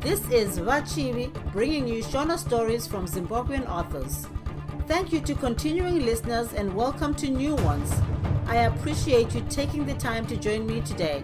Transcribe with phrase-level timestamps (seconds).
[0.00, 4.26] This is Vachivi bringing you Shona stories from Zimbabwean authors.
[4.88, 7.92] Thank you to continuing listeners and welcome to new ones.
[8.46, 11.22] I appreciate you taking the time to join me today.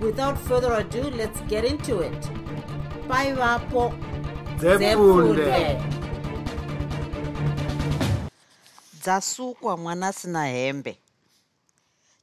[0.00, 2.30] Without further ado, let's get into it.
[3.06, 3.92] Bye, Vapo.
[4.58, 6.00] Dzepfunde.
[9.02, 10.98] dzasukwa mwana asina hembe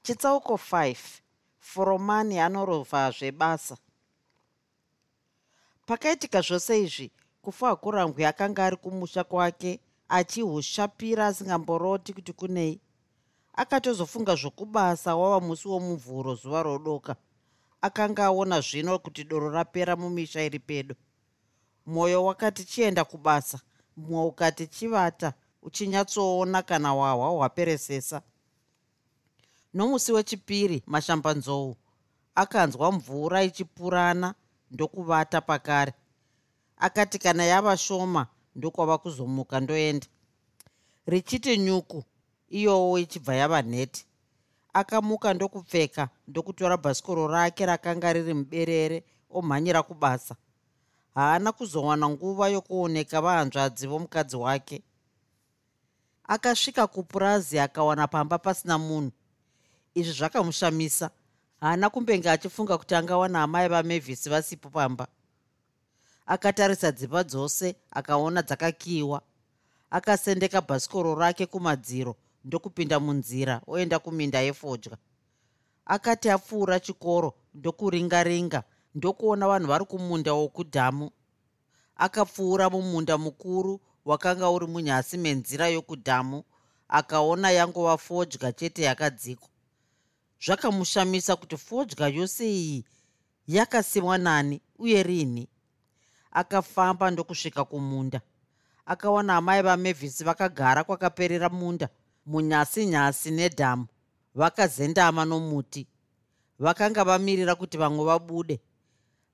[0.03, 0.95] chitsauko 5
[1.59, 3.77] foromani anorovazve basa
[5.87, 12.81] pakaitika zvose izvi kufa kurangwi akanga ari kumusha kwake achihushapira asingamboroti kuti kunei.
[13.53, 17.15] Akatozofunga zvokubasa wava musi womuvhuro zuva rodoka.
[17.81, 20.95] Akanga aona zvino kuti doro rapera mumisha iri pedo.
[21.85, 23.59] Mwoyo wakati chienda kubasa
[23.97, 28.21] mumwe ukati chivata uchinyatsoona kana wahwa hwaperesesa.
[29.73, 31.75] Nomusi wechipiri mashambanzou
[32.35, 34.35] akanzwa mvura ichipurana
[34.71, 35.93] ndokuvata pakare.
[36.77, 40.07] Akati kana yava shoma ndokwava kuzomuka ndoenda.
[41.05, 42.03] Richiti nyuku
[42.49, 44.05] iyowo ichibva yava nhete
[44.79, 50.35] akamuka ndokupfeka ndokutora bhasikoro rake rakanga riri muberere omhanyira kubasa.
[51.15, 54.83] Haana kuzowana nguva yokuoneka vahanzvadzi vomukadzi wake.
[56.23, 59.11] Akasvika kupurazi akawana pamba pasina munhu.
[59.95, 61.09] Izvi zvakamushamisa
[61.61, 65.07] haana kumbenge achifunga kuti angawana amai vamevhisi vasipo pamba.
[66.25, 69.21] Akatarisa dzimba dzose akaona dzakakiyiwa
[69.89, 74.97] akasendeka bhasikoro rake kumadziro ndokupinda munzira oenda kuminda yefodya
[75.85, 78.63] akati apfuura chikoro ndokuringaringa
[78.95, 81.11] ndokuona vanhu vari kumunda wokudhamu.
[81.95, 86.43] Akapfuura mumunda mukuru wakanga uri munyasi menzira yokudhamu
[86.87, 89.49] akaona yangova fodya chete yakadzikwa
[90.45, 92.85] zvakamushamisa kuti fodya yose iyi
[93.47, 95.47] yakasimwa nani uye rini.
[96.31, 98.21] Akafamba ndokusvika kumunda.
[98.85, 101.89] Akawana amai vamevhisi vakagara kwakaperera munda
[102.25, 103.87] munyasi nyasi nedhamu
[104.35, 105.87] vakazendama nomuti.
[106.59, 108.59] Vakanga vamirira kuti vamwe vabude.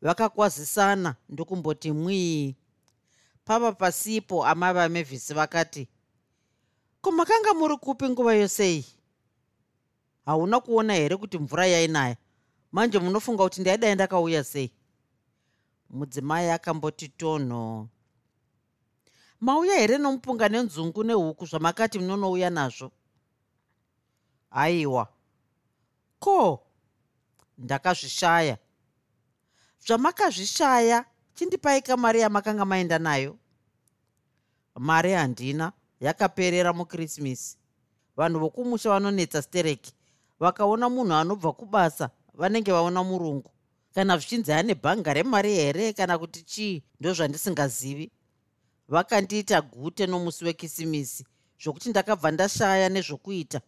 [0.01, 2.55] Vakakwazisana ndokumboti mwii.
[3.45, 5.87] Pava pasipo amai vamevhisi vakati
[7.01, 8.85] ko makanga muri kupi nguva yose iyi
[10.25, 12.17] hauna kuona here kuti mvura yainaya?
[12.71, 14.71] Manje munofunga kuti ndaidai ndakauya sei?
[15.89, 17.89] Mudzimai akamboti tonho.
[19.41, 22.91] Mauya here nomupunga nenzungu nehuku zvamakati munonouya nazvo?
[24.51, 25.07] Aiwa
[26.19, 26.63] ko
[27.57, 28.57] ndakazvishaya.
[29.87, 33.37] Zvamakazvishaya chindipaika mari yamakanga maenda nayo?
[34.75, 37.57] Mari handina yakaperera mukrisimisi.
[38.17, 39.93] Vanhu vokumusha vanonetsa stereki
[40.39, 43.51] vakaona munhu anobva kubasa vanenge vaona murungu.
[43.93, 48.11] Kana zvichinzi ane bhanga remari here kana kuti chii ndozvandisingazivi
[48.87, 51.25] vakandiita gute nomusi wekisimisi
[51.61, 53.61] zvokuti ndakabva ndashaya nezvokuita.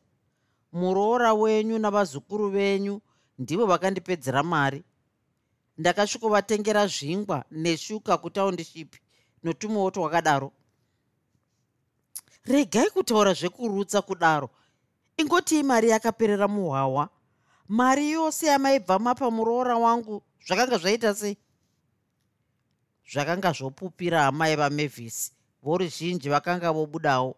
[0.73, 3.01] Muroora wenyu navazukuru venyu
[3.39, 4.83] ndivo vakandipedzera mari.
[5.77, 8.99] Ndakasvikovatengera zvingwa neshuka kutaundishipi
[9.43, 10.51] notumwewo twakadaro
[12.45, 14.49] regai kutaura zvekurutsa kudaro
[15.17, 17.09] ingotii mari yakaperera muhwawa
[17.67, 21.37] mari yose yamaibva mapa muroora wangu zvakanga zvaita sei?
[23.11, 25.31] Zvakanga zvopupira amai vamevhisi
[25.63, 27.35] voruzhinji vakanga vobudawo.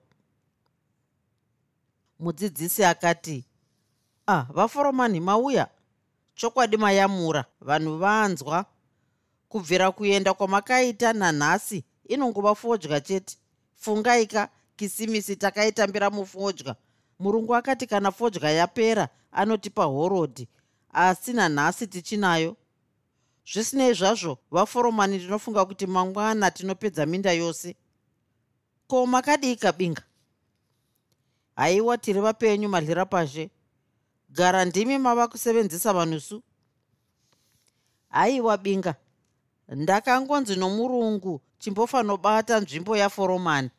[2.20, 3.46] Mudzidzisi akati
[4.28, 5.68] ah vaforomani mauya.
[6.36, 7.46] Chokwadi mayamura.
[7.62, 8.66] Vanhu vanzwa
[9.50, 13.38] kubvira kuenda kwamakaita nanhasi inongova fodya chete.
[13.76, 16.76] Fungaika kisimisi takaitambira mufodya
[17.20, 20.48] murungu akati kana fodya yapera anotipa horodhi
[20.90, 22.56] asi nanhasi tichinayo.
[23.46, 27.76] Zvisinei zvazvo vaforomani ndinofunga kuti mangwana tinopedza minda yose.
[28.88, 30.04] Ko makadii kabinga?
[31.56, 33.50] Haiwa tiri vapenyu madlira pashe
[34.30, 36.44] gara ndimi mava kusevenzesa vanhu su
[38.10, 38.96] haiwa binga
[39.70, 43.70] ndakangonzi nomurungu chimbofanobata nzvimbo yaforomani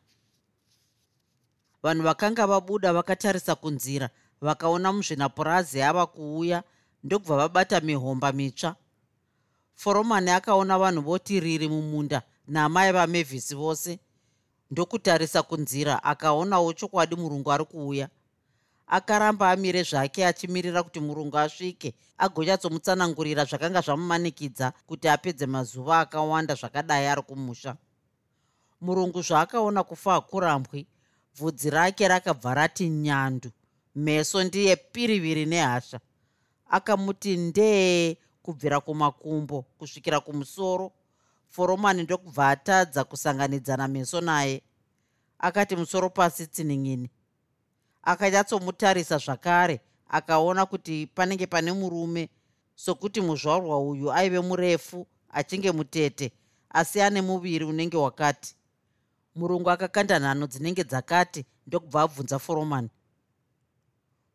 [1.88, 6.62] vanhu vakanga vabuda vakatarisa kunzira vakaona muzvinapurazi ava kuuya
[7.04, 8.76] ndokubva vabata mihomba mitsva.
[9.74, 13.98] Foromani akaona vanhu voti riri mumunda namai vamevhisi vose.
[14.70, 18.08] Ndokutarisa kunzira akaonawo chokwadi murungu ari kuuya.
[18.86, 27.06] Akaramba amire zvake achimirira kuti murungu asvike agonyatsomutsanangurira zvakanga zvamumanikidza kuti apedze mazuva akawanda zvakadai
[27.06, 27.76] ari kumusha.
[28.80, 30.86] Murungu zvaakaona kufa hakurambwi
[31.38, 33.50] bvudzi rake rakabva rati nyandu.
[33.94, 36.00] Meso ndiye piriviri nehasha.
[36.70, 40.92] Akamuti ndee kubvira kumakumbo kusvikira kumusoro.
[41.48, 44.62] Foromani ndokubva atadza kusanganidzana meso naye.
[45.38, 47.10] Akati musoro pasi tsinin'ini
[48.02, 52.28] akanyatsomutarisa zvakare akaona kuti panenge pane murume
[52.74, 56.32] sokuti muzvarwa uyu aive murefu achinge mutete
[56.70, 58.54] asi ane muviri unenge wakati
[59.38, 62.90] murungu akakanda nhano dzinenge dzakati ndokubva abvunza foromani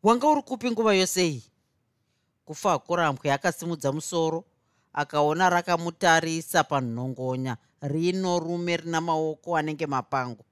[0.04, 1.42] wanga uri kupi nguva yose iyi?
[2.44, 4.44] Kufa akurambwe akasimudza musoro
[4.92, 10.44] akaona rakamutarisa panhongonya rino rume rina maoko anenge mapango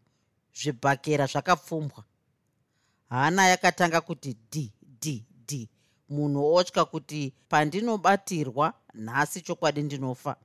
[0.55, 2.05] zvibhakera zvakapfumbwa.
[3.09, 5.69] Hana yakatanga kuti d d d
[6.09, 10.37] munhu otya kuti pandinobatirwa nhasi chokwadi ndinofa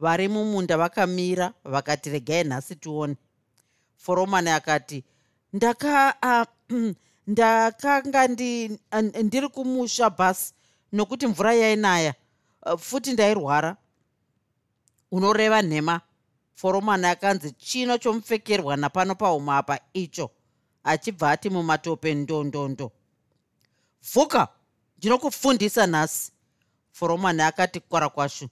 [0.00, 3.16] vari mumunda vakamira vakati regai nhasi tione.
[3.96, 5.04] Foromani akati
[5.52, 6.14] ndaka
[6.70, 6.76] uh,
[7.26, 10.54] ndakanga ndi, uh, ndiri kumusha bhasi
[10.92, 12.14] nokuti mvura yainaya
[12.66, 13.76] uh, futi ndairwara.
[15.10, 16.00] Unoreva nhema.
[16.54, 20.30] Foromani akanzi chino chomupfekerwa napano pauma apa icho
[20.84, 22.92] achibva ati mumatope ndondondo
[24.14, 24.48] vhuka
[24.98, 26.32] ndinokufundisa nhasi.
[26.92, 28.48] Foromani akati kwarakwashu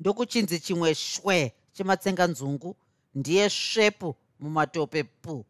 [0.00, 2.76] ndokuchinzi chimwe shwe chematsenganzungu
[3.14, 5.44] ndiye svepu mumatope pu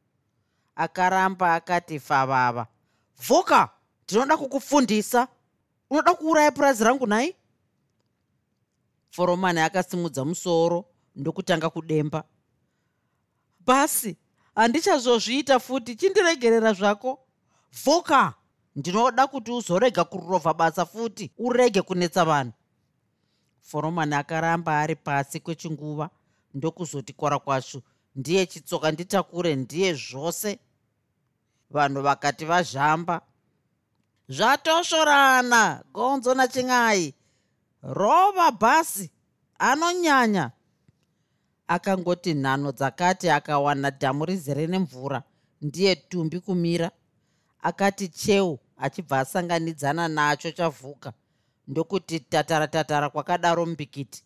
[0.77, 2.67] akaramba akati favava
[3.27, 3.71] vhuka
[4.05, 5.29] ndinoda kukufundisa.
[5.91, 7.37] Unoda kuuraya purazi rangu nai?
[9.11, 10.85] Foromani akasimudza musoro
[11.17, 12.25] ndokutanga kudemba.
[13.67, 14.17] Basi
[14.55, 17.19] handichazozviita futi chindiregerera zvako.
[17.85, 18.35] Vhuka
[18.77, 22.53] ndinoda kuti uzorega kurovha basa futi urege kunetsa vanhu
[23.63, 26.11] foromani akaramba ari pasi kwechinguva
[26.55, 27.83] ndokuzoti kwarakwashu
[28.17, 30.59] ndiye chitsoka nditakure ndiye zvose.
[31.71, 33.21] Vanhu vakati vazhamba
[34.29, 37.15] zvatosvorana gonzo nachin'ai
[37.83, 39.11] rova bhasi
[39.59, 40.51] anonyanya.
[41.69, 45.23] Akangoti nhano dzakati akawana dhamu rizere nemvura
[45.61, 46.91] ndiye tumbi kumira.
[47.63, 51.13] Akati cheu achibva asanganidzana nacho chavhuka
[51.69, 54.25] ndokuti tatara tatara kwakadaro mbikiti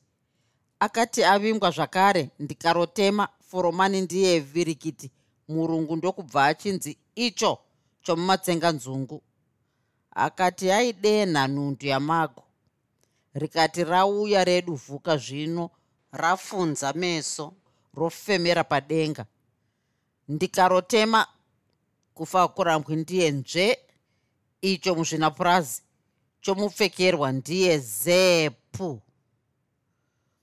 [0.84, 5.10] akati avingwa zvakare ndikarotema foromani ndiye virikiti.
[5.48, 7.58] Murungu ndokubva achinzi icho
[8.02, 9.22] chomumatsenganzungu
[10.10, 12.42] akati aidenha nhundu yamago.
[13.34, 15.70] Rikati rauya redu vhuka zvino
[16.12, 17.54] rafunza meso
[17.94, 19.26] rofemera padenga.
[20.28, 21.26] Ndikarotema
[22.14, 23.78] kufa kurambwi ndiye nzve
[24.60, 25.82] icho muzvinapurazi
[26.44, 29.00] chomupfekerwa ndiye zepu.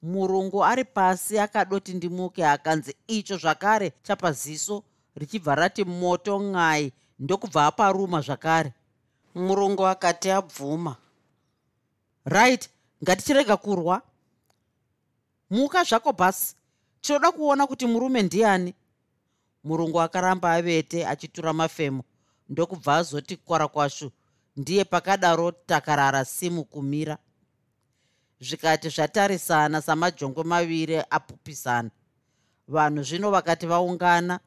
[0.02, 4.84] Murungu ari pasi akadoti ndimuke akanzi icho zvakare chapaziso
[5.16, 8.74] richibva rati moto n'ai ndokubva aparuma zvakare
[9.36, 10.96] murungu akati abvuma
[12.26, 12.70] right
[13.04, 14.02] ngatichirega kurwa.
[15.50, 16.56] Muka zvako bhasi
[17.02, 18.74] tinoda kuona kuti murume ndiani.
[19.64, 22.04] Murungu akaramba avete achitura mafemo
[22.50, 24.12] ndokubva azoti kwarakwashu
[24.56, 27.18] ndiye pakadaro takarara simu kumira.
[28.40, 31.90] Zvikati zvatarisana samajongwe maviri apupisana
[32.68, 34.40] vanhu zvino vakati vaungana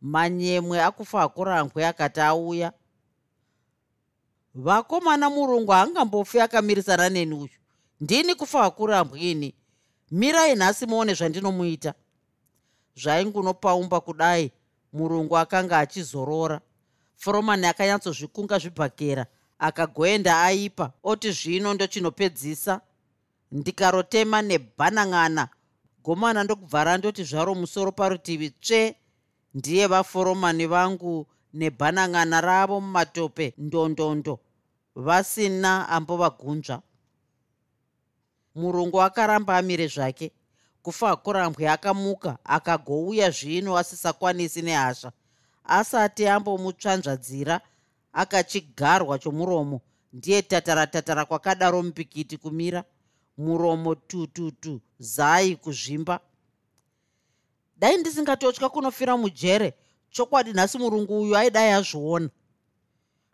[0.00, 2.72] manyemwe akufa akurambwe akati auya.
[4.54, 7.58] Vakomana murungu haangambofi akamirisana neni uyu.
[8.00, 9.54] Ndini kufa akurambwe ini
[10.10, 11.94] mirai nhasi muone zvandinomuita.
[12.96, 14.52] Zvaingunopaumba kudai
[14.92, 16.60] murungu akanga achizorora.
[17.16, 19.26] Foromani akanyatsozvikunga zvibhakera
[19.66, 22.74] akagoenda aipa oti zvino ndochinopedzisa
[23.52, 25.44] ndikarotema nebhanang'ana
[26.04, 28.82] gomana ndokubvara ndoti zvaro musoro parutivi tsve
[29.54, 31.26] ndiye vaforomani vangu
[31.58, 34.34] nebhanang'ana ravo mumatope ndondondo
[34.94, 36.82] vasina ambovagunzva.
[38.54, 40.32] Murungu akaramba amire zvake.
[40.82, 45.12] Kufa akurambwe akamuka akagouya zvino asisakwanisi nehasha.
[45.64, 47.60] Asati ambomutsvanzvadzira
[48.12, 49.80] akachigarwa chomuromo.
[50.12, 52.84] Ndiye tatara tatara kwakadaro mupikiti kumira.
[53.38, 56.20] Muromo tututu zai kuzvimba.
[57.76, 59.74] Dai ndisingatotya kunofira mujere.
[60.10, 62.28] Chokwadi nhasi murungu uyu aidai azviona.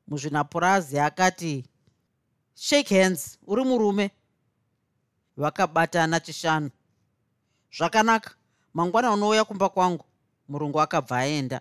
[0.08, 1.64] Muzvinapurazi akati
[2.54, 4.10] shake hands uri murume.
[5.36, 6.70] Vakabatana chishanu.
[7.76, 8.34] Zvakanaka
[8.74, 10.04] mangwana unouya kumba kwangu.
[10.48, 11.60] Murungu akabva aenda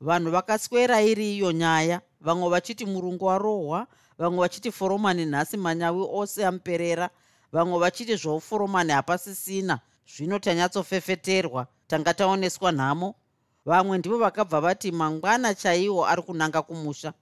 [0.00, 3.86] vanhu vakaswera iri iyo nyaya vamwe vachiti murungu arohwa
[4.18, 7.10] vamwe vachiti foromani nhasi manyawi ose amuperera
[7.52, 13.14] vamwe vachiti zvouforomani hapasisina zvino tanyatsofefeterwa tanga taoneswa nhamo.
[13.64, 17.12] Vamwe ndivo vakabva vati mangwana chaiwo ari kunanga kumusha.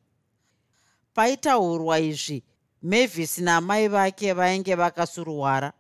[1.15, 2.45] Paitaurwa izvi
[2.83, 5.73] mavis naamai vake vainge vakasuruwara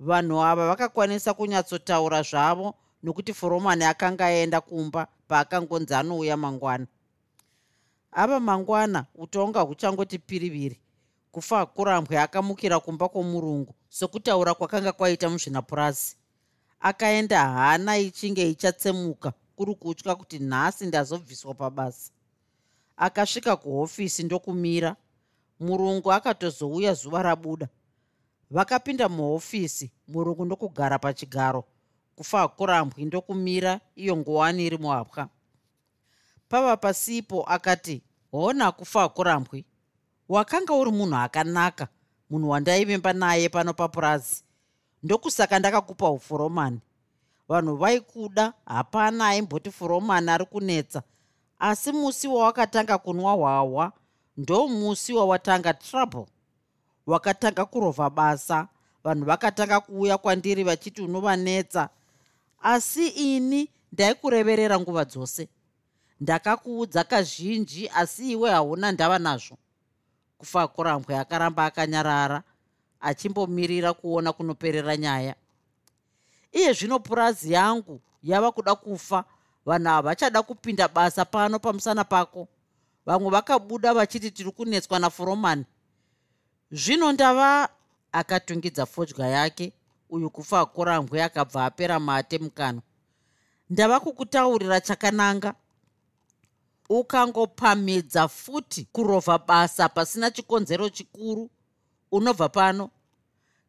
[0.00, 6.86] vanhu ava vakakwanisa kunyatsotaura zvavo nokuti foromani akanga aenda kumba paakangonzi anouya mangwana.
[8.12, 10.80] Ava mangwana utonga huchangoti piriviri.
[11.32, 16.16] Kufa kurambwe akamukira kumba kwomurungu sokutaura kwakanga kwaita muzvinapurazi
[16.80, 22.12] akaenda hana ichinge ichatsemuka kuri kutya kuti nhasi ndazobviswa pabasa.
[22.96, 24.96] Akasvika kuhofisi ndokumira
[25.60, 27.68] murungu akatozouya zuva rabuda.
[28.50, 31.64] Vakapinda muhofisi murungu ndokugara pachigaro
[32.16, 35.28] kufa kurambwi ndokumira iyo nguwani iri muhapwa.
[36.48, 39.64] Pava pasipo akati hona kufa kurambwi.
[40.28, 41.88] Wakanga uri munhu akanaka
[42.30, 44.42] munhu wandaivimba naye pano papurazi.
[45.02, 46.80] Ndokusaka ndakakupa ufuromani.
[47.48, 51.02] Vanhu vaikuda hapana aimboti furomani ari kunetsa.
[51.58, 53.92] Asi musi wawakatanga kunwa hwahwa
[54.36, 56.26] ndo musi wawatanga trouble.
[57.06, 58.68] Wakatanga kurovha basa
[59.04, 61.88] vanhu vakatanga kuuya kwandiri vachiti unovanetsa
[62.64, 65.48] asi ini ndaikureverera nguva dzose.
[66.20, 69.58] Ndakakuudza kazhinji asi iwe hauna ndava nazvo.
[70.38, 72.42] Kufa kurambwe akaramba akanyarara
[73.00, 75.34] achimbomirira kuona kunoperera nyaya.
[76.52, 79.24] Iye zvino purazi yangu yava kuda kufa.
[79.66, 82.48] Vanhu havachada kupinda basa pano pamusana pako.
[83.06, 85.64] Vamwe vakabuda vachiti tiri kunetswa nafuromani
[86.72, 87.68] zvino ndava
[88.12, 89.72] akatungidza fodya yake
[90.14, 92.80] uyu kufa kurambwe akabva apera mate mukano
[93.70, 95.54] ndava kukutaurira chakananga.
[96.88, 101.50] Ukangopamhidza futi kurovha basa pasina chikonzero chikuru
[102.12, 102.90] unobva pano.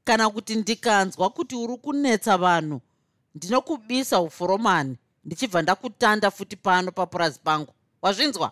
[0.03, 2.81] Kana kuti ndikanzwa kuti uri kunetsa vanhu
[3.35, 7.73] ndinokubisa ufuromani ndichibva ndakutanda futi pano papurazi pangu.
[8.01, 8.51] Wazvinzwa?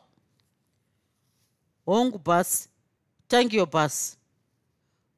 [1.85, 2.69] Hongu bhasi
[3.27, 4.17] tangiyo bhasi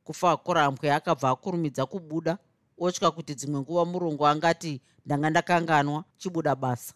[0.04, 2.38] kufa kurambwe akabva akurumidza kubuda
[2.78, 6.94] otya kuti dzimwe nguva murungu angati ndanga ndakanganwa chibuda basa.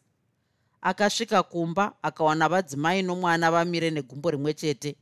[0.82, 4.96] Akasvika kumba akawana vadzimai nomwana vamire negumbo rimwe chete.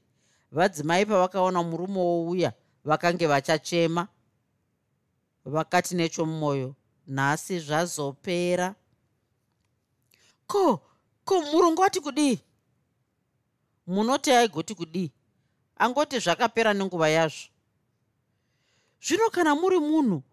[0.51, 2.53] Vadzimai pavakaona murume wouya
[2.85, 4.07] vakange vachachema
[5.45, 6.75] vakati nechomumwoyo
[7.07, 8.75] nhasi zvazopera.
[10.47, 10.81] Ko
[11.25, 12.39] ko murungu ati kudii?
[13.87, 15.11] Munoti aigoti kudii
[15.77, 17.49] angoti zvakapera nenguva yazvo.
[19.01, 20.23] Zvino kana muri munhu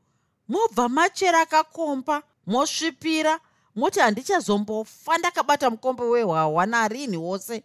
[0.49, 3.41] mobva machera akakomba mosvipira
[3.77, 7.65] moti handichazombofa ndakabata mukombe wehwahwa narini wose.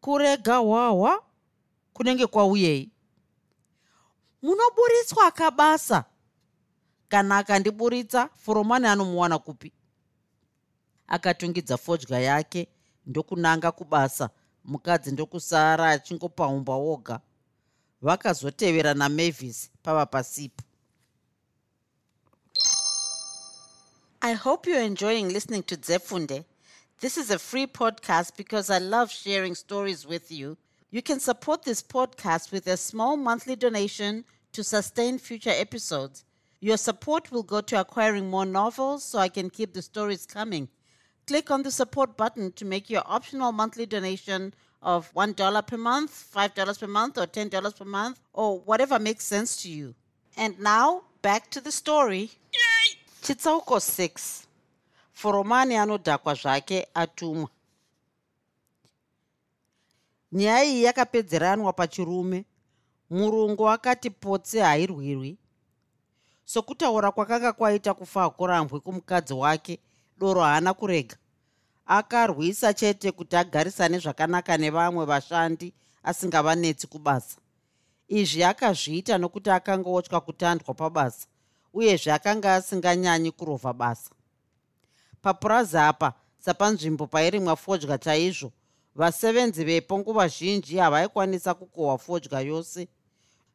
[0.00, 1.22] Kurega hwahwa
[1.92, 2.90] kunenge kwauyei?
[4.42, 6.04] Munoburitswa kabasa
[7.08, 9.72] kana akandiburitsa furomani anomuwana kupi?
[11.06, 12.68] Akatungidza fodya yake
[13.06, 14.30] ndokunanga kubasa.
[14.64, 17.20] Mukadzi ndokusara achingopaumba woga.
[18.02, 20.64] Vakazotevera namavis pava pasipo
[24.24, 26.46] I hope you're enjoying listening to Zefunde.
[27.00, 30.56] This is a free podcast because I love sharing stories with you.
[30.90, 36.24] You can support this podcast with a small monthly donation to sustain future episodes.
[36.60, 40.70] Your support will go to acquiring more novels so I can keep the stories coming.
[41.26, 46.32] Click on the support button to make your optional monthly donation of $1 per month,
[46.34, 49.94] $5 per month, or $10 per month, or whatever makes sense to you.
[50.34, 52.30] And now, back to the story.
[53.24, 54.44] Chitsauko 6
[55.12, 57.48] foromani anodhakwa zvake atumwa.
[60.32, 62.44] Nyaya iyi yakapedzeranwa pachirume.
[63.10, 65.38] Murungu akati potse hairwirwi.
[66.44, 69.78] Sokutaura kwakanga kwaita kufa kurambwe kumukadzi wake
[70.18, 71.16] doro haana kurega.
[71.86, 77.36] Akarwisa chete kuti agarisane zvakanaka nevamwe vashandi asingavanetsi kubasa.
[78.08, 81.26] Izvi akazviita nokuti akanga otya kutandwa pabasa
[81.74, 84.10] uyezve akanga asinganyanyi kurovha basa.
[85.22, 88.52] Papurazi apa sapanzvimbo pairimwa fodya chaizvo
[88.94, 92.88] vasevenzi vepo nguva zhinji havaikwanisa kukohwa fodya yose.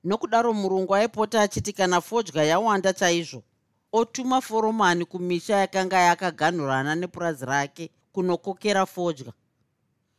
[0.03, 3.43] Nokudaro murungu aipota achiti kana fodya yawanda chaizvo
[3.91, 9.33] otuma foromani kumisha yakanga yakaganhurana nepurazi rake kunokokera fodya.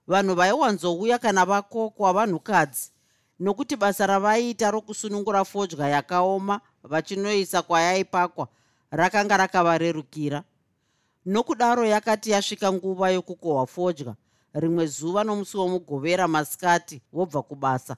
[0.07, 2.91] Vanhu vaiwanzouya kana vakokwa vanhukadzi
[3.41, 8.49] nokuti basa ravaiita rokusunungura fodya yakaoma vachinoisa kwayaipakwa
[8.91, 10.43] rakanga rakavarerukira.
[11.27, 14.15] Nokudaro yakati yasvika nguva yokukohwa fodya
[14.55, 17.97] rimwe zuva nomusi womugovera masikati vobva kubasa.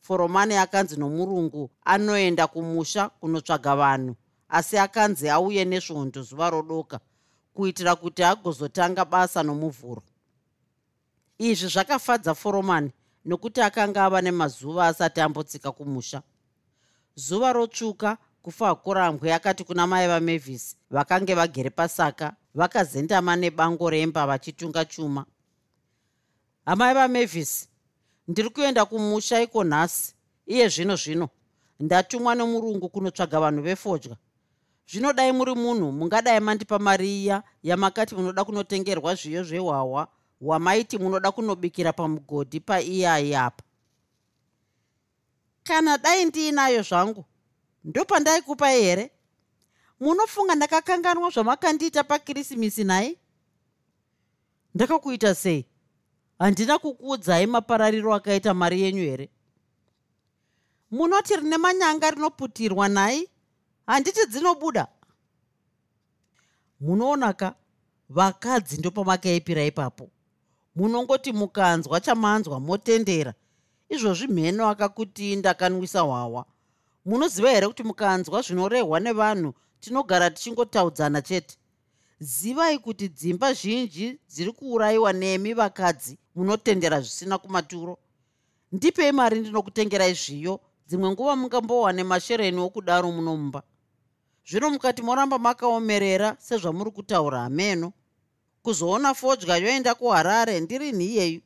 [0.00, 4.16] Foromani akanzi nomurungu anoenda kumusha kunotsvaga vanhu
[4.48, 7.00] asi akanzi auye nesvondo zuva rodoka
[7.54, 10.02] kuitira kuti agozotanga basa nomuvhuro.
[11.38, 12.92] Izvi zvakafadza foromani
[13.24, 16.22] nokuti akanga ava nemazuva asati ambotsika kumusha
[17.20, 24.84] zuva rotsvuka kufa kurambwe akati kuna mai vamavhisi vakange vagere pasaka vakazendama nebango remba vachitunga
[24.84, 25.26] chuma.
[26.64, 27.68] Amai vamavhisi
[28.28, 30.14] ndiri kuenda kumusha iko nhasi
[30.46, 31.28] iye zvino zvino
[31.80, 34.16] ndatumwa nemurungu kunotsvaga vanhu vefodya.
[34.90, 40.08] Zvinodai muri munhu mungadai mandipa mari iya yamakati munoda kunotengerwa zviyo zvehwahwa
[40.40, 43.62] hwamaiti munoda kunobikira pamugodhi paiyai apa
[45.62, 47.24] kana dai ndiinayo zvangu
[47.84, 49.10] ndopandaikupai here?
[50.00, 53.18] Munofunga ndakakanganwa zvamakandiita pakirisimisi nai
[54.74, 55.66] ndakakuita sei?
[56.38, 59.30] Handina kukuudzai maparariro akaita mari yenyu here?
[60.90, 63.28] Munoti rine manyanga rinoputirwa nai
[63.86, 64.88] handiti dzinobuda?
[66.80, 67.54] Munoonaka
[68.08, 70.10] vakadzi ndopamakaipira ipapo.
[70.76, 73.34] Munongoti mukanzwa chamanzwa motendera
[73.90, 76.44] izvozvi mheno akakuti ndakanwisa hwawa.
[77.04, 81.56] Munoziva here kuti mukanzwa zvinorehwa nevanhu tinogara tichingotaudzana chete?
[82.20, 87.98] Zivai kuti dzimba zhinji dziri kuurayiwa nemi vakadzi munotendera zvisina kumaturo?
[88.72, 93.62] Ndipei mari ndinokutengerai zviyo dzimwe nguva mungambowane mashereni okudaro munomba?
[94.48, 97.92] Zvino mukati moramba makaomerera sezvamuri kutaura hameno
[98.62, 101.40] kuzoona fodya yoenda kuharare ndiri nhiyeyu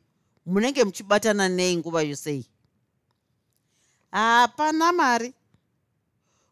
[0.47, 2.47] munenge muchibatana nei nguva yosei
[4.15, 5.35] hapana mari.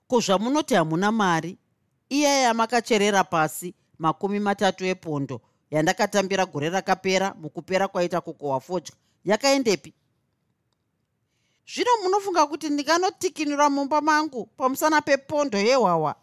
[0.08, 1.58] Kuzvamunoti hamuna mari?
[2.08, 8.94] Iya yamakacherera pasi makumi matatu epondo yandakatambira gore rakapera mukupera kwaita kukohwa fodya
[9.24, 9.94] yakaendepi?
[11.66, 16.14] Zvino munofunga kuti ndinganotikinura mumba mangu pamusana pepondo yehwawa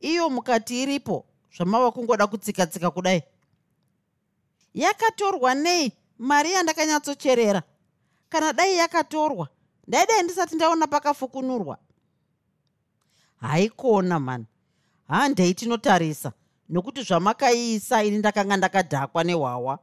[0.00, 1.24] iyo mukati iripo
[1.56, 3.22] zvamava kungoda kutsika-tsika kudai
[4.76, 5.92] yakatorwa nei?
[6.18, 7.62] Mari yandakanyatsocherera.
[8.28, 9.48] Kana dai yakatorwa
[9.88, 11.78] ndaidai ndisati ndaona pakafukunurwa.
[13.40, 14.46] Haikona mani
[15.08, 16.32] handei tinotarisa.
[16.68, 19.78] Nokuti zvamakaiisa ini ndakanga ndakadhakwa nehwawa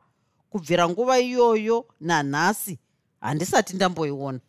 [0.49, 2.79] kubvira nguva iyoyo nanhasi
[3.21, 4.39] handisati ndamboiona.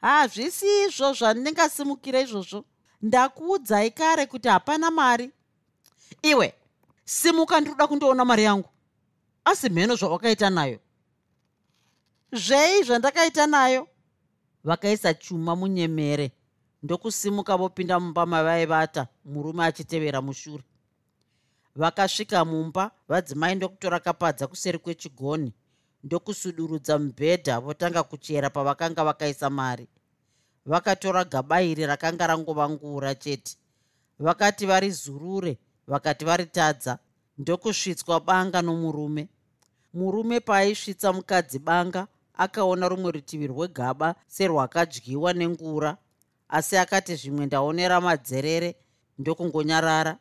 [0.00, 2.64] Hazvisi izvo zvandingasimukira izvozvo.
[3.02, 5.30] Ndakuudzai kare kuti hapana mari.
[6.22, 6.54] Iwe
[7.04, 8.68] simuka ndiroda kundoona mari yangu
[9.44, 10.78] asi mheno zvawakaita nayo.
[12.32, 13.88] Zvei zvandakaita nayo?
[14.64, 16.32] Vakaisa chuma munyemere
[16.82, 20.64] ndokusimuka vopinda mumba mavaivata murume achitevera mushure.
[21.76, 25.52] Vakasvika mumba vadzimai ndokutora kapadza kuseri kwechigoni
[26.04, 29.88] ndokusudurudza mubhedha votanga kuchera pavakanga vakaisa mari.
[30.66, 33.56] Vakatora gaba iri rakanga rangova ngura chete.
[34.18, 36.98] Vakati varizurure vakati varitadza
[37.38, 39.28] ndokusvitswa banga nomurume
[39.94, 45.96] murume paaisvitsa mukadzi banga akaona rumwe rutivi rwegaba serwakadyiwa nengura
[46.48, 48.76] asi akati zvimwe ndaonera madzerere
[49.18, 50.18] ndokungonyarara.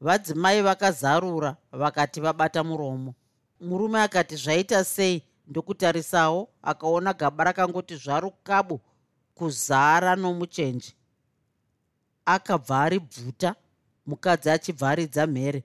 [0.00, 3.14] Vadzimai vakazarura vakati vabata muromo.
[3.60, 5.22] Murume akati zvaita sei?
[5.46, 8.80] ndokutarisawo akaona gaba rakangoti zvarukabu
[9.34, 10.92] kuzara nomuchenje.
[12.24, 13.54] Akabva aribvuta
[14.06, 15.64] mukadzi achibva aridza mhere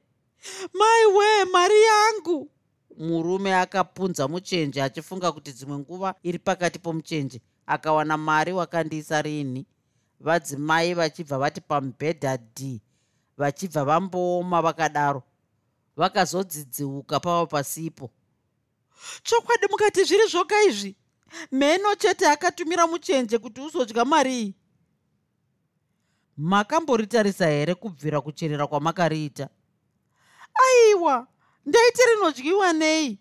[0.73, 2.51] mai wee mari yangu.
[2.97, 7.41] Murume akapunza muchenje achifunga kuti dzimwe nguva iri pakati pomuchenje.
[7.65, 9.65] Akawana mari wakandiisa rini.
[10.19, 12.81] Vadzimai vachibva vati pamubhedha d
[13.37, 15.23] vachibva vambooma vakadaro.
[15.97, 18.11] Vakazodzidziuka pavo pasipo.
[19.23, 20.95] Chokwadi mukati zviri zvoka izvi?
[21.51, 24.55] Mheno chete akatumira muchenje kuti uzodya mari iyi.
[26.37, 29.49] Makamboritarisa here kubvira kucherera kwamakariita
[30.53, 31.27] aiwa
[31.65, 33.19] ndaiti rinodyiwa nei?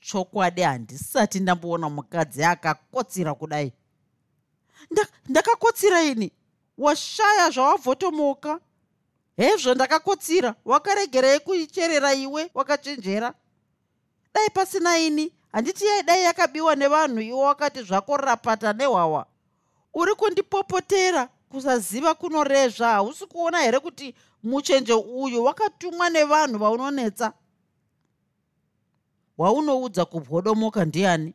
[0.00, 3.72] Chokwadi handisati ndamboona mukadzi akakotsira kudai.
[5.28, 6.32] Ndakakotsira ini?
[6.78, 8.60] Washaya zvawavhotomoka?
[9.36, 13.34] Hezvo ndakakotsira wakaregerei kuicherera iwe wakachenjera?
[14.34, 19.26] Dai pasina ini handiti yai dai yakabiwa nevanhu iwe wakati zvako rapata nehwawa
[19.94, 27.32] uri kundipopotera kusaziva kunorezva hausi kuona here kuti muchenje uyu wakatumwa nevanhu vaunonetsa.
[29.38, 31.34] Waunoudza kubwodomoka ndiani?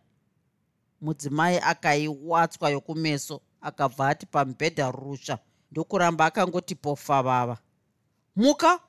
[1.01, 5.39] Mudzimai akaiwatswa yokumeso akabva ati pamubhedha rusha.
[5.71, 7.57] Ndokuramba akangoti pofa vava
[8.35, 8.79] muka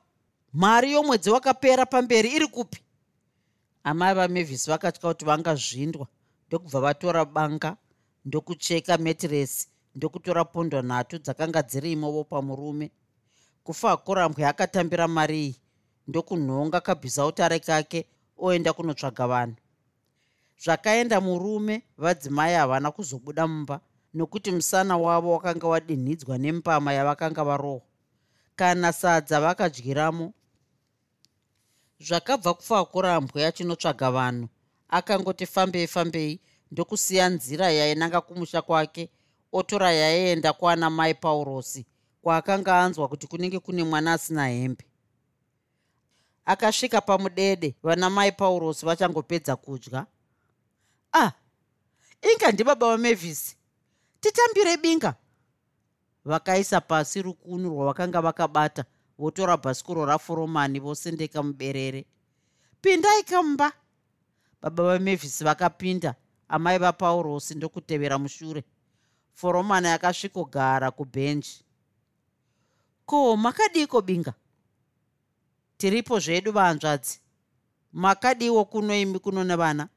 [0.53, 2.83] mari yomwedzi wakapera pamberi iri kupi?
[3.85, 6.07] Amai vamevhisi vakatya kuti vangazvindwa.
[6.49, 7.77] Ndokubva vatora banga
[8.25, 12.91] ndokucheka metiresi ndokutora pondo nhatu dzakanga dzirimovo pamurume
[13.67, 15.57] kufa kurambwe akatambira mari iyi.
[16.09, 18.07] Ndokunhonga kabhizautare kake
[18.39, 19.57] oenda kunotsvaga vanhu.
[20.63, 23.81] Zvakaenda murume vadzimai havana kuzobuda mumba
[24.15, 27.83] nokuti musana wavo wakanga wadinhidzwa nempama yavakanga varohwa.
[28.57, 30.33] Kana sadza vakadyiramo
[32.01, 34.49] zvakabva kufakurambwe achinotsvaga vanhu
[34.89, 36.41] akangoti fambei fambei.
[36.71, 39.11] Ndokusiya nzira yainanga kumusha kwake
[39.53, 41.87] otora yaienda kwana mai paurosi
[42.27, 44.85] kwaakanga anzwa kuti kunenge kune mwana asina hembe.
[46.45, 50.07] Akasvika pamudede vana mai paurosi vachangopedza kudya.
[51.13, 51.33] Ah
[52.33, 53.57] inga ndibaba vamevhisi
[54.21, 55.15] titambire binga.
[56.25, 58.85] Vakaisa pasi rukunu rwavakanga vakabata
[59.19, 62.05] votora bhasikoro raforomani vosendeka muberere.
[62.81, 63.73] Pindai kamumba.
[64.63, 66.15] Baba vamevhisi vakapinda
[66.49, 68.65] amai vapaurosi ndokutevera mushure.
[69.35, 71.66] Foromani akasvikogara kubhenji
[73.07, 74.35] ko makadiko binga?
[75.79, 77.21] Tiripo zvedu vanzvadzi.
[77.93, 79.89] Makadiwo kuno imi kuno nevana.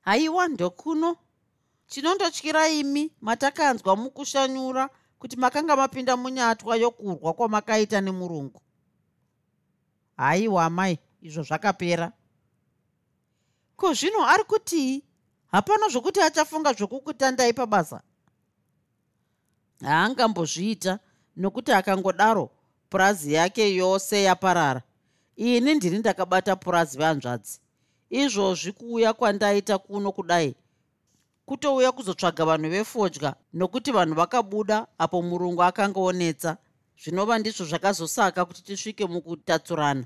[0.00, 1.16] Haiwa ndokuno.
[1.86, 8.60] Tinondotyira imi matakanzwa mukushanyura kuti makanga mapinda munyatwa yokurwa kwamakaita nemurungu.
[10.16, 12.12] Haiwa mai izvo zvakapera.
[13.76, 15.02] Ko zvino ari kutii
[15.50, 18.02] hapana zvokuti achafunga zvokukutandai pabasa?
[19.80, 20.98] Haangambozviita
[21.36, 22.50] nokuti akangodaro
[22.90, 24.82] purazi yake yose yaparara.
[25.36, 27.60] Ini ndini ndakabata purazi vanzvadzi
[28.10, 30.54] izvozvi kuuya kwandaita kuno kudai.
[31.46, 36.56] Kutouya kuzotsvaga vanhu vefodya nokuti vanhu vakabuda apo murungu akanga onetsa
[37.02, 40.04] zvinova ndizvo zvakazosaka kuti tisvike mukutatsurana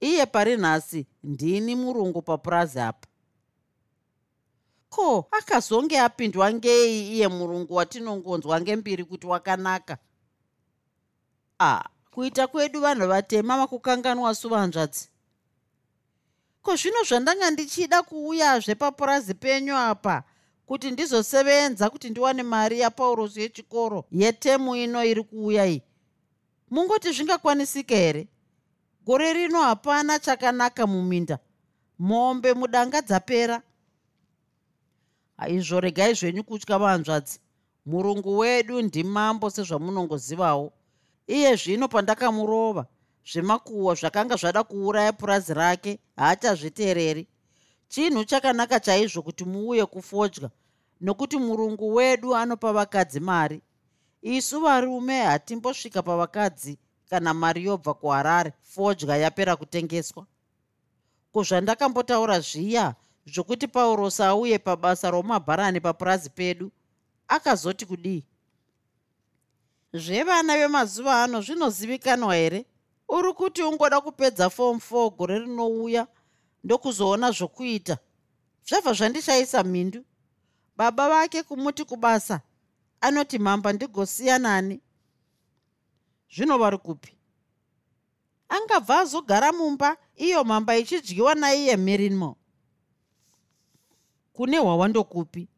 [0.00, 3.08] iye pari nhasi ndini murungu papurazi apa.
[4.88, 9.98] Ko akazonge apindwa ngei iye murungu watinongonzwa ngembiri kuti wakanaka
[11.58, 15.08] a kuita kwedu vanhu vatema makukanganwa suvanzvadzi.
[16.62, 20.24] Ko zvino zvandanga ndichida kuuyazve papurazi penyu apa
[20.66, 25.82] kuti ndizosevenza kuti ndiwane mari yapaurosi yechikoro yetemu ino iri kuuya iyi?
[26.70, 28.28] Mungoti zvingakwanisika here?
[29.04, 31.38] Gore rino hapana chakanaka muminda.
[31.98, 33.62] Mombe mudanga dzapera.
[35.48, 37.40] Izvo regai zvenyu kutya vanzvadzi.
[37.86, 40.72] Murungu wedu ndimambo sezvamunongozivawo
[41.26, 42.86] iye zvino pandakamurova
[43.30, 47.26] zvemakuhwa zvakanga zvada kuuraya purazi rake haachazviteereri
[47.88, 50.50] chinhu chakanaka chaizvo kuti muuye kufodya
[51.00, 53.62] nokuti murungu wedu anopa vakadzi mari.
[54.22, 56.78] Isu varume hatimbosvika pavakadzi
[57.10, 60.26] kana mari yobva kuharare fodya yapera kutengeswa.
[61.32, 62.94] Kuzvandakambotaura zviya
[63.26, 66.70] zvokuti paurosi auye pabasa romabharani papurazi pedu
[67.28, 68.24] akazoti kudii
[69.94, 72.66] zvevana vemazuva ano zvinozivikanwa here?
[73.08, 76.06] Uri kuti ungoda kupedza fom 4 gore rinouya
[76.64, 77.98] ndokuzoona zvokuita?
[78.68, 80.04] Zvabva zvandishaisa mhindu.
[80.76, 82.40] Baba vake kumuti kubasa
[83.00, 84.80] anoti mhamba ndigosiya nani.
[86.36, 87.16] Zvino vari kupi?
[88.48, 92.36] Angabva azogara mumba iyo mhamba ichidyiwa naiye mirinmo
[94.32, 95.48] kune hwawandokupi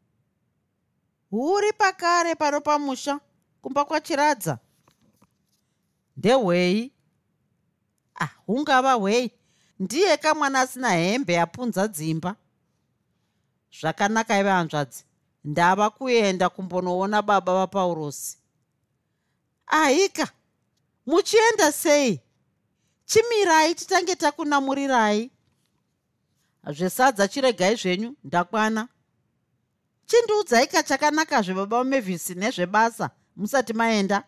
[1.29, 3.19] huri pakare pano pamusha
[3.67, 4.57] kumba kwachiradza?
[6.17, 6.91] Ndehwei
[8.15, 9.31] ah hungava hwei?
[9.79, 12.35] Ndiye kamwana asina hembe apunza dzimba.
[13.79, 15.03] Zvakanaka ive hanzvadzi
[15.43, 18.37] ndava kuenda kumbonoona baba vapaurosi
[19.67, 20.27] ahika
[21.05, 22.21] muchienda sei?
[23.05, 25.31] Chimirai titange takunamurirai.
[26.71, 28.87] Zvesadza chiregai zvenyu ndakwana.
[30.05, 34.23] Chindiudzai kachakanakazve baba vamevhisi nezvebasa musati maenda.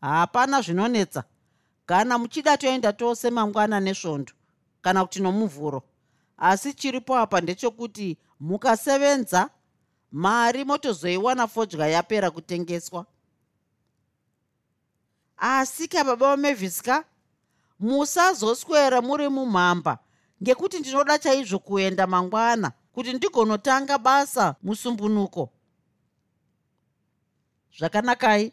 [0.00, 1.24] Hapana zvinonetsa.
[1.86, 4.32] Kana muchida toenda tose mangwana nesvondo
[4.82, 5.82] kana kuti nomuvhuro.
[6.38, 9.50] Asi chiripo apa ndechekuti mukasevenza
[10.12, 13.06] mari motozoiwana fodya yapera kutengeswa.
[15.36, 17.04] Asi kababa vamevhiska
[17.80, 19.98] musazoswera muri mumhamba
[20.42, 25.52] ngekuti ndinoda chaizvo kuenda mangwana kuti ndigonotanga basa musumbunuko
[27.78, 28.52] zvakanakai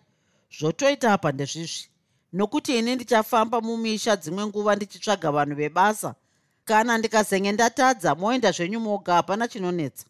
[0.59, 1.89] zvotoita apa ndezvizvi.
[2.33, 6.15] Nokuti ini ndichafamba mumisha dzimwe nguva ndichitsvaga vanhu vebasa.
[6.65, 10.05] Kana ndikazenge ndatadza moenda zvenyu moga hapana chinonetsa.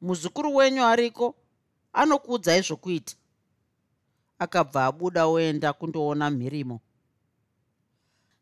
[0.00, 1.34] Muzukuru wenyu ariko
[1.92, 3.14] anokuudzai zvokuita.
[4.38, 6.80] Akabva abuda oenda kundoona mhirimo.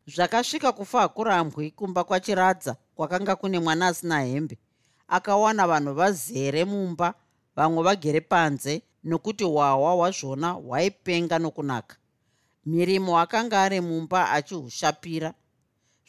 [0.07, 4.57] Zvakasvika kufa hakurambwi kumba kwachiradza kwakanga kune mwana asina hembe.
[5.07, 7.13] Akawana vanhu vazere mumba
[7.55, 11.95] vamwe vagere panze nokuti hwahwa hwazvona hwaipenga nokunaka.
[12.65, 15.33] Mirimo akanga ari mumba achihushapira.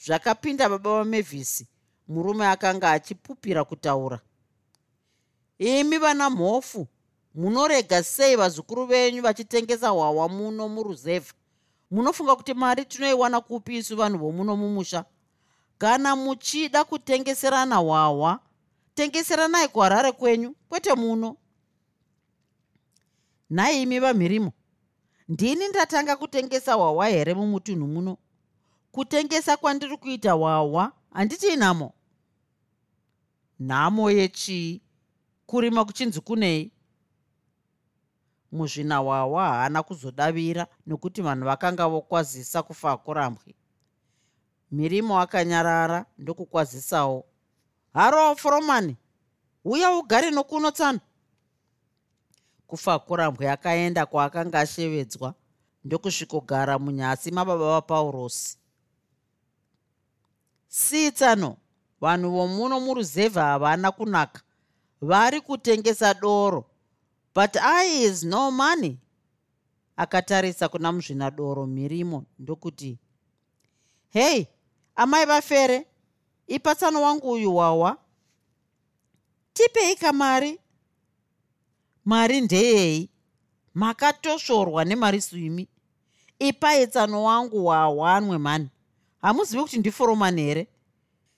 [0.04, 1.66] Zvakapinda baba vamevhisi
[2.08, 4.20] murume akanga achipupira kutaura.
[5.58, 6.86] Imi vana mhofu
[7.34, 11.32] munorega sei vazukuru venyu vachitengesa hwahwa muno muruzevha
[11.90, 15.04] munofunga kuti mari tinoiwana kupi isu vanhu vomuno mumusha?
[15.78, 18.40] Kana muchida kutengeserana hwahwa
[18.94, 21.36] tengeseranai kuharare kwenyu kwete muno
[23.52, 24.52] nhai imi vamhirimo
[25.28, 28.18] ndini ndatanga kutengesa hwahwa here mumutunhu muno?
[28.92, 30.92] Kutengesa kwandiri kuita hwahwa?
[31.12, 31.92] Handiti nhamo?
[33.60, 34.80] Nhamo yechii
[35.46, 36.72] kurima kuchinzi kunei?
[38.52, 43.54] Muzvinahwahwa haana kuzodavira nokuti vanhu vakanga vokwazisa kufa kurambwi
[44.70, 47.24] mirimo akanyarara ndokukwazisawo
[47.94, 48.96] haro foromani
[49.64, 51.00] uya ugare nokuno tsano
[52.72, 55.34] kufa kurambwi akaenda kwaakanga ashevedzwa
[55.84, 58.58] ndokusvikogara munyasi mababa vapaurosi.
[60.68, 61.56] Sitsano
[62.00, 64.40] vanhu vomuno muruzevha havana kunaka.
[65.02, 66.64] Vari kutengesa doro
[67.34, 68.96] but i is no money
[69.96, 72.98] akatarisa kuna muzvinadoro mirimo ndokuti
[74.10, 74.48] hei
[74.96, 75.86] amai vafere
[76.46, 77.96] ipatsano wangu uyu wawa.
[79.52, 80.58] Tipei kamari
[82.04, 83.08] mari ndeyei?
[83.74, 85.68] Makatosvorwa nemari swimi
[86.38, 88.68] ipai tsano wangu wawanwe mani.
[89.22, 90.66] Hamuzivi kuti ndiforomani here?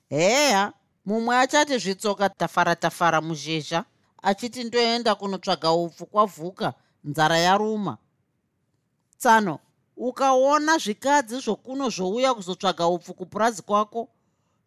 [0.09, 0.73] Heya
[1.05, 3.85] mumwe achati zvitsoka tafara tafara muzhezha
[4.23, 6.75] achiti ndoenda kunotsvaga upfu kwavhuka
[7.05, 7.99] nzara yaruma.
[9.19, 9.59] Tsano
[9.97, 14.09] ukaona zvikadzi zvokuno zvouya kuzotsvaga upfu kupurazi kwako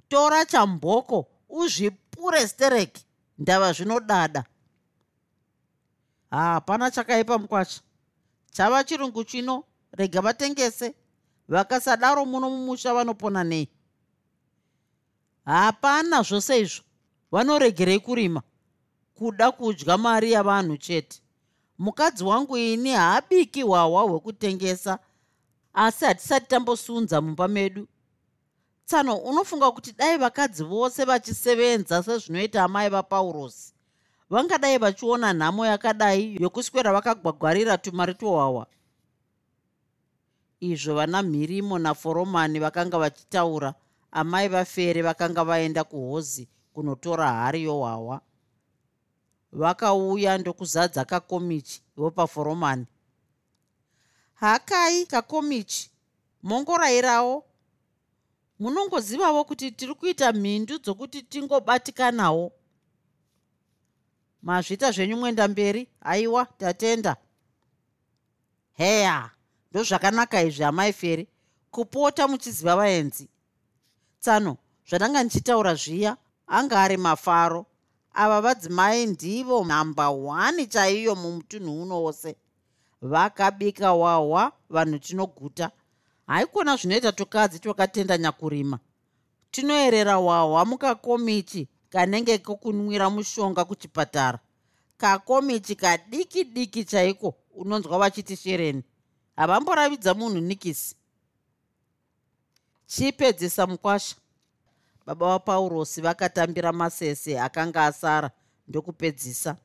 [0.08, 3.06] tora chamboko uzvipure stereki
[3.38, 4.44] ndava zvinodada
[6.32, 7.82] hapana chakaipa mukwacha
[8.52, 10.96] chava chirungu chino rega vatengese.
[11.48, 13.70] Vakasadaro muno mumusha vanopona nei.
[15.46, 16.84] Hapana zvose izvo
[17.32, 18.42] vanoregerei kurima
[19.14, 21.22] kuda kudya mari yavanhu chete.
[21.80, 25.00] Mukadzi wangu ini haabiki hwahwa hwekutengesa
[25.74, 27.88] asi hatisati tambosunza mumba medu.
[28.86, 33.74] Tsano unofunga kuti dai vakadzi vose vachisevenza sezvinoita amai vapaurosi
[34.30, 38.68] vangadai vachiona nhamo yakadai yokuswera vakagwagwarira tumari tuhwahwa
[40.60, 43.74] izvo vana mhirimo naforomani vakanga vachitaura
[44.12, 48.22] amai vafere vakanga vaenda kuhozi kunotora hari yohwahwa
[49.52, 52.86] vakauya ndokuzadza kakomichi vopaforomani
[54.34, 55.92] hakai kakomichi
[56.44, 57.44] mongorayirawo.
[58.60, 62.52] Munongozivavo kuti tiri kuita mhindu dzokuti tingobatikanawo
[64.42, 65.90] mazvita zvenyu mwenda mberi.
[66.02, 67.16] Aiwa tatenda.
[68.74, 69.30] Heya
[69.72, 71.28] ndozvakanaka izvi amai feri.
[71.72, 73.30] Kupota muchiziva vaenzi.
[74.20, 74.58] Tsano
[74.90, 77.66] zvandanga ndichitaura zviya anga ari mafaro.
[78.14, 82.36] Ava vadzimai ndivo namba 1 chaiyo mumutunhu uno wose.
[83.02, 85.72] Vakabika wahwa vanhu tinoguta.
[86.28, 88.80] Haikona zvinoita tukadzi twakatenda nyakurima.
[89.52, 94.40] Tinoerera wahwa mukakomichi kanenge kokunwira mushonga kuchipatara.
[94.98, 98.84] Kakomichi kadiki diki chaiko unonzwa vachiti shereni?
[99.36, 100.96] Havamboravidza munhu nikisi.
[102.88, 104.16] Chipedzisa mukwasha.
[105.06, 108.32] Baba vapaurosi vakatambira masese akanga asara
[108.68, 109.56] ndokupedzisa.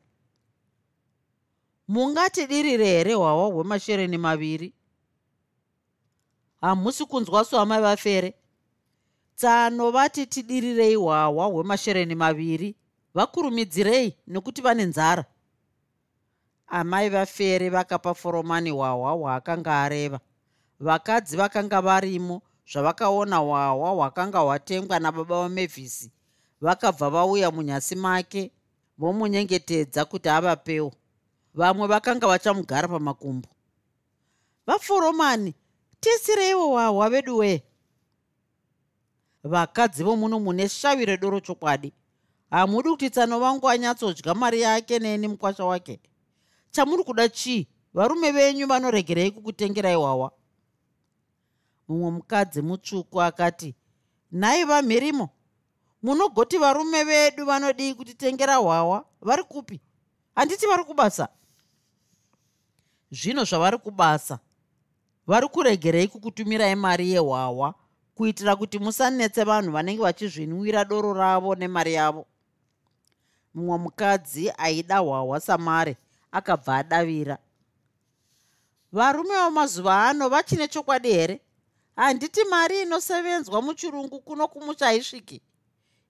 [1.89, 4.73] Mungati dirire here hwawa hwemashereni maviri?
[6.61, 8.35] Hamusi kunzwasu amai vafere
[9.43, 12.77] tsano vati tidirirei hwawa hwemashereni maviri
[13.15, 15.25] vakurumidzirei nekuti vane nzara
[16.67, 20.21] amai vafere vakapa foromani hwahwa hwaakanga areva
[20.81, 26.11] vakadzi vakanga varimo zvavakaona hwahwa hwakanga hwatengwa nababa vamevhisi
[26.61, 28.51] vakabva vauya munyasi make
[28.99, 30.93] vomunyengetedza kuti avapewo
[31.55, 33.49] vamwe vakanga vachamugara pamakumbo
[34.67, 35.55] vaforomani
[36.01, 37.63] tisireiwo hwahwa vedu wee
[39.45, 41.93] vakadzi vomuno mune shavire doro chokwadi.
[42.51, 46.01] Hamudi kuti tsano vangu anyatsodya mari yake neni mukwasha wake.
[46.71, 47.69] Chamuri kuda chii?
[47.95, 50.33] Varume venyu vanoregerei kukutengerai hwawa
[51.89, 53.75] mumwe mukadzi mutsvuku akati
[54.33, 55.29] nhai vamhirimo
[56.03, 59.81] munogoti varume vedu vanodii kutitengera hwawa vari kupi?
[60.35, 61.29] Handiti vari kubasa.
[63.11, 64.39] Zvino zvavari kubasa
[65.27, 67.75] vari kuregerei kukutumirai mari yehwawa
[68.15, 72.27] kuitira kuti musanetse vanhu vanenge vachizvinwira doro ravo nemari yavo.
[73.55, 75.97] Mumwe mukadzi aida hwahwa samare
[76.33, 77.39] akabva adavira.
[78.93, 81.41] Varume vamazuva ano vachine chokwadi here?
[81.97, 85.41] Handiti mari inosevenzwa muchirungu kuno kumusha haisviki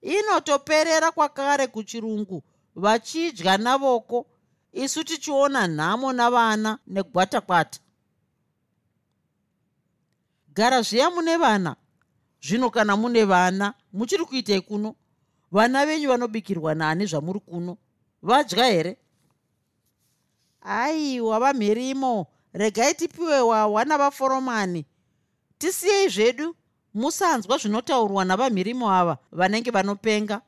[0.02, 2.42] inotoperera kwakare kuchirungu
[2.74, 4.26] vachidya navoko
[4.72, 7.80] isu tichiona nhamo navana negwatakwata
[10.54, 11.76] gara zviya mune vana
[12.42, 14.94] zvino kana mune vana muchiri kuitei kuno
[15.52, 17.76] vana venyu vanobikirwa nani zvamuri kuno?
[18.22, 18.96] Vadya here?
[20.62, 24.86] Aiwa vamhirimo regai tipiwe wawa navaforomani
[25.58, 26.56] tisiyei zvedu.
[26.94, 30.40] Musanzwa zvinotaurwa navamhirimo ava vanenge vanopenga.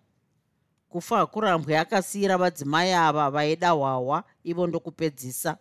[0.89, 5.57] Kufa hakurambwe akasiyira vadzimai ava vaida hwahwa ivo ndokupedzisa.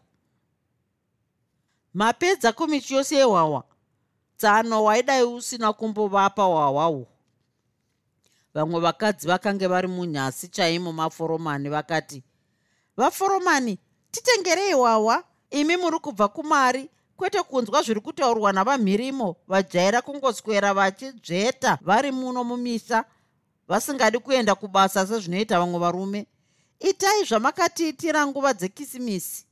[1.94, 3.64] Mapedza komichi yose yehwahwa
[4.38, 7.08] tsano waidai usina kumbovapa uhu
[8.54, 12.24] vamwe vakadzi vakange vari munyasi chaimo maforomani vakati
[12.98, 13.80] vaforomani
[14.12, 22.12] titengerei hwahwa imi muri kubva kumari kwete kunzwa zviri kutaurwa navamhirimo vajaira kungoswera vachidzveta vari
[22.12, 23.06] muno mumisa
[23.68, 26.28] vasingadi kuenda kubasa sezvinoita vamwe varume.
[26.80, 29.46] Itai zvamakatiitira nguva dzekisimisi.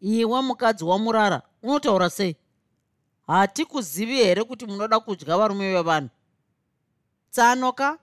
[0.00, 2.36] Iwe mukadzi wamurara unotaura sei
[3.30, 6.08] hatikuzivi here kuti munoda kudya varume vevanhu?
[7.30, 7.98] Tsanoka.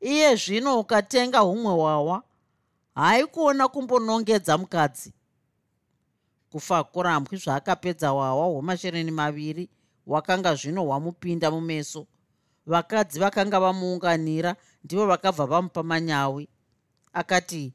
[0.00, 2.22] Iye zvino ukatenga humwe hwawa
[2.94, 5.12] haikuona kumbonongedza mukadzi.
[6.50, 9.68] Kufa kurambwi zvaakapedza hwawa hwemashereni maviri
[10.06, 12.06] wakanga zvino hwamupinda mumeso.
[12.66, 16.48] Vakadzi vakanga vamuunganira ndivo vakabva vamupa manyawi.
[17.12, 17.72] Akati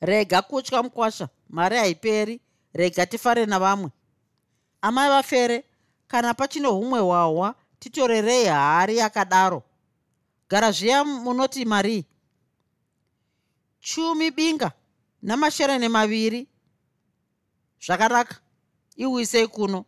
[0.00, 1.28] rega kutya mukwasha.
[1.48, 2.40] Mari haiperi.
[2.74, 3.90] Rega tifare navamwe.
[4.82, 5.64] Amai vafere
[6.12, 9.62] kana pachino humwe hwahwa titorerei hari yakadaro.
[10.48, 12.04] Gara zviya munoti marii
[13.80, 14.72] chumi binga
[15.22, 16.48] namashereni maviri.
[17.86, 18.40] Zvakanaka.
[18.96, 19.84] Iuisei kuno.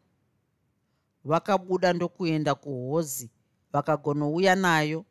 [1.25, 3.31] Vakabuda ndokuenda kuhozi
[3.73, 5.05] vakagonouya nayo.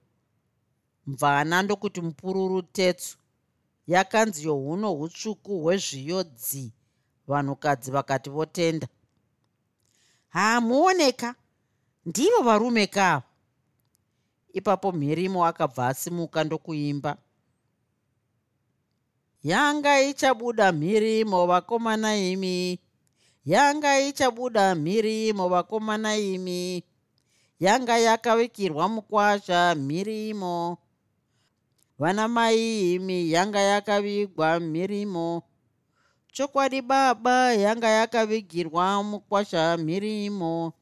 [1.08, 3.18] Mvana ndokuti mupururu tetsu
[3.88, 6.74] yakanzi yohuno hutsvuku hwezviyo dzi.
[7.28, 8.88] Vanhukadzi vakati votenda
[10.34, 11.36] hamuoneka.
[12.06, 13.24] Ndivo varume kava
[14.54, 17.18] ipapo mhirimo akabva asimuka ndokuimba.
[19.44, 22.80] Yanga ichabuda mhirimo vakomana imi.
[23.46, 26.84] Yanga ichabuda mhirimo vakomana imi.
[27.60, 30.78] Yanga yakavigirwa mukwasha mhirimo
[32.00, 35.44] vana mai imi yanga yakavigwa mhirimo
[36.34, 40.74] chokwadi baba yanga yakavigirwa mukwasha mhirimo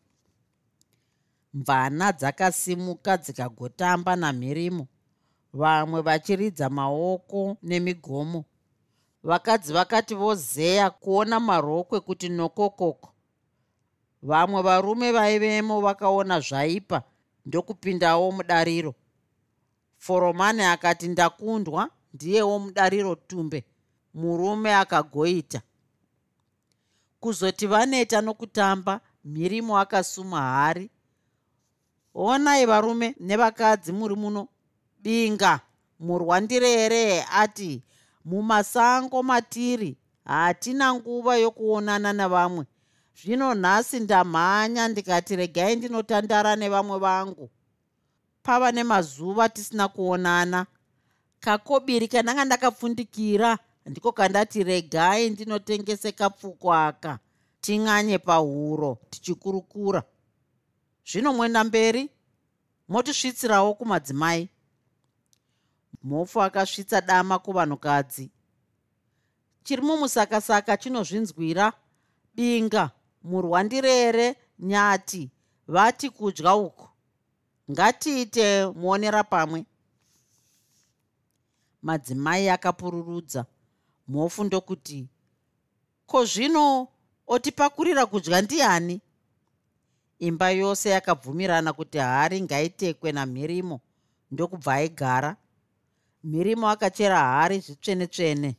[1.54, 4.88] mvana dzakasimuka dzikagotamba namhirimo
[5.54, 8.46] vamwe vachiridza maoko nemigomo.
[9.24, 13.10] Vakadzi vakati vozeya kuona marokwe kuti nokokoko.
[14.24, 17.04] Vamwe varume vaivemo vakaona zvaipa
[17.46, 18.96] ndokupindawo mudariro.
[19.98, 23.66] Foromani akati ndakundwa ndiyewo mudariro tumbe
[24.14, 25.62] murume akagoita.
[27.20, 30.90] Kuzoti vaneta nokutamba mhirimo akasuma hari.
[32.16, 34.48] Onai varume nevakadzi muri muno
[35.00, 35.60] binga
[36.00, 37.84] murwandirere ati
[38.26, 42.66] mumasango matiri hatina nguva yokuonana navamwe.
[43.16, 47.50] Zvino nhasi ndamhanya ndikati regai ndinotandara nevamwe vangu.
[48.44, 50.66] Pava nemazuva tisina kuonana.
[51.40, 57.20] Kakobiri kananga ndakapfundikira ndiko kandati regai ndinotengese kapfuko aka
[57.62, 60.04] ting'anye pahuro tichikurukura.
[61.06, 62.10] Zvino mwenda mberi
[62.90, 64.50] motisvitsirawo kumadzimai.
[66.04, 68.32] Mhofu akasvitsa dama kuvanhukadzi.
[69.64, 71.74] Chiri mumusakasaka chinozvinzwira?
[72.36, 72.92] Binga
[73.24, 75.30] murwandirere nyati
[75.68, 76.88] vati kudya uku.
[77.72, 79.66] Ngatiite muonera pamwe.
[81.82, 83.46] Madzimai akapururudza
[84.08, 85.08] mhofu ndokuti
[86.06, 86.88] ko zvino
[87.28, 89.02] otipakurira kudya ndiani?
[90.20, 93.80] Imba yose yakabvumirana kuti hari ngaitekwe namhirimo
[94.32, 95.36] ndokubva aigara.
[96.24, 98.56] Mhirimo akachera hari zvitsvene-tsvene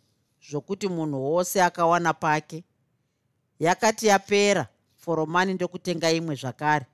[0.48, 2.64] zvokuti munhu wose akawana pake.
[3.58, 4.66] Yakati yapera
[4.96, 6.86] foromani ndokutenga imwe zvakare.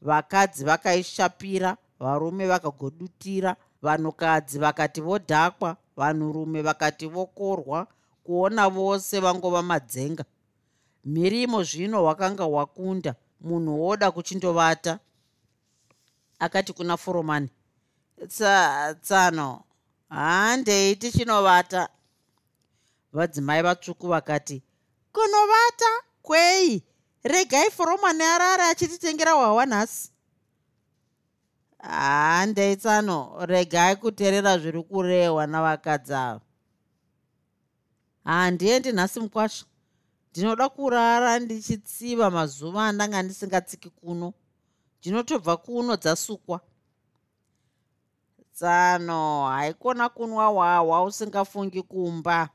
[0.00, 7.86] Vakadzi vakaishapira varume vakagodutira vanhukadzi vakati vodhakwa vanhurume vakati vokorwa
[8.24, 10.24] kuona vose vangova madzenga.
[11.04, 14.98] Mhirimo zvino hwakanga hwakunda munhu woda kuchindovata
[16.38, 17.48] akati kuna foromani
[19.02, 19.62] tsano
[20.08, 21.88] handei tichinovata
[23.12, 24.62] vadzimai vatsvuku vakati
[25.12, 25.90] kunovata?
[26.22, 26.82] Kwei?
[27.24, 30.10] Regai foromani arara achititengera hwawa nhasi
[31.82, 36.40] handeitsano regai kuteerera zviri kurehwa navakadzi ava.
[38.24, 39.66] Handiendi nhasi mukwasva
[40.30, 44.32] ndinoda kurara ndichitsiva mazuva andanga ndisingatsiki kuno.
[44.98, 46.60] Ndinotobva kuno dzasukwa.
[48.54, 52.48] Tsano haikona kunwa wahwa usingafungi kumba.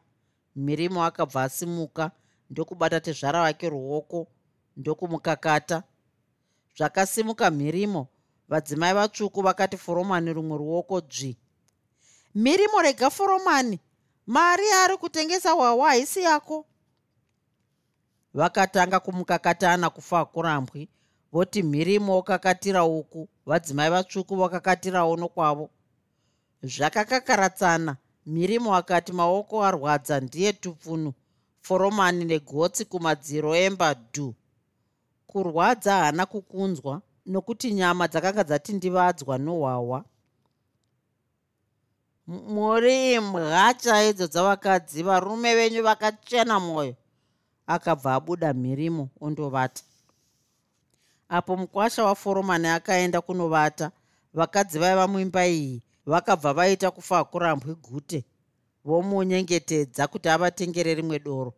[0.56, 2.12] Mhirimo akabva asimuka.
[2.50, 4.28] Ndokubata tezvara wake ruoko.
[4.78, 5.84] Ndokumukakata.
[6.78, 8.08] Zvakasimuka mhirimo
[8.50, 11.38] vadzimai vatsvuku vakati foromani rumwe ruoko dzvi
[12.36, 13.80] mhirimo rega foromani.
[14.28, 16.66] Mari ari kutengesa hwahwa haisi yako.
[18.34, 20.90] Vakatanga kumukakatana kufa kurambwi
[21.32, 23.30] voti mhirimo wakakatira uku.
[23.46, 25.70] Vadzimai vatsvuku vakakatirawo nokwavo.
[26.64, 27.98] Zvakakakaratsana.
[28.26, 31.14] Mhirimo akati maoko arwadza ndiye tupfunu.
[31.62, 34.36] Foromani negotsi kumadziro emba dhu.
[35.28, 40.00] Kurwadza haana kukunzwa nokuti nyama dzakanga dzatindivadzwa nohwahwa
[42.28, 46.96] muri imwa chaidzo dzavakadzi varume venyu vakachena mwoyo.
[47.68, 49.84] Akabva abuda mhirimo ondovata.
[51.30, 53.92] Apo mukwasha waforomani akaenda kunovata
[54.34, 58.26] vakadzi vaiva muimba iyi vakabva vaita kufa kurambwi gute
[58.86, 61.54] vomunyengetedza kuti avatengere rimwe doro.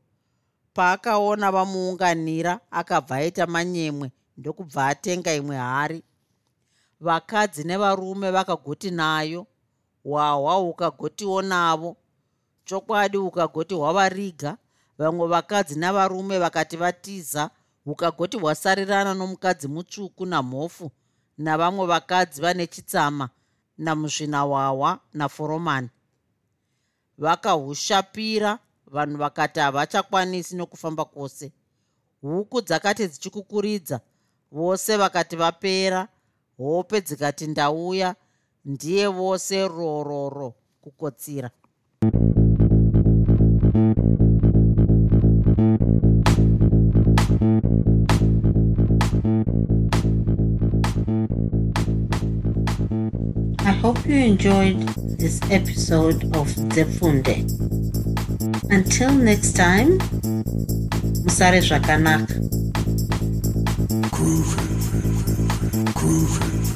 [0.73, 6.03] Paakaona vamuunganira akabva aita manyemwe ndokubva atenga imwe hari.
[6.99, 9.47] Vakadzi nevarume vakagoti nayo
[10.03, 11.97] hwahwa ukagotiwo navo.
[12.65, 14.57] Chokwadi ukagoti hwavariga.
[14.97, 17.49] Vamwe vakadzi navarume vakati vatiza
[17.85, 20.91] ukagoti hwasarirana nomukadzi mutsvuku namhofu
[21.37, 23.29] navamwe vakadzi vane chitsama
[23.77, 25.89] namuzvinahwahwa naforomani
[27.17, 31.51] vakahushapira vanhu vakati havachakwanisi nokufamba kwose.
[32.21, 33.99] Huku dzakati dzichikukuridza
[34.51, 36.07] vose vakati vapera
[36.57, 38.15] hope dzikati ndauya
[38.65, 41.49] ndiye vose rororo kukotsira
[53.59, 54.79] I hope you enjoyed
[55.17, 57.43] this episode of Zefunde.
[58.71, 59.97] Until next time,
[61.25, 62.56] Musare Shakanak.
[63.87, 64.55] Groove.
[65.93, 66.66] Groove.